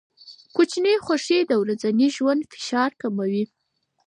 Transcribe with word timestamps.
کوچني 0.55 0.93
خوښۍ 1.05 1.39
د 1.47 1.51
ورځني 1.61 2.07
ژوند 2.15 2.41
فشار 2.51 2.91
کموي. 3.01 3.43